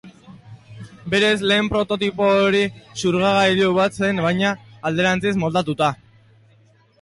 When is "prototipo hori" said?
1.73-2.61